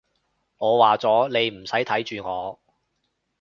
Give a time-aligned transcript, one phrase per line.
[0.57, 2.59] 我話咗，你唔使睇住我